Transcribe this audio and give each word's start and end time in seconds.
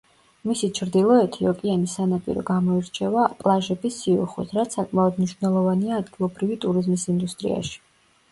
მისი 0.49 0.67
ჩრდილოეთი, 0.77 1.43
ოკეანის 1.49 1.91
სანაპირო 1.97 2.43
გამოირჩევა 2.47 3.25
პლაჟების 3.43 3.99
სიუხვით, 4.05 4.55
რაც 4.59 4.75
საკმაოდ 4.79 5.21
მნიშვნელოვანია 5.21 5.99
ადგილობრივი 6.05 6.57
ტურიზმის 6.67 7.05
ინდუსტრიაში. 7.13 7.79